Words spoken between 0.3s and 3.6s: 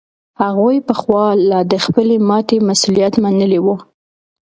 هغوی پخوا لا د خپلي ماتي مسؤولیت منلی